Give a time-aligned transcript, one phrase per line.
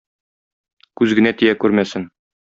[1.01, 2.09] Күз генә тия күрмәсен!